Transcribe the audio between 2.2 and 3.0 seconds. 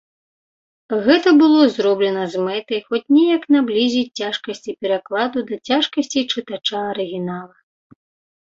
з мэтай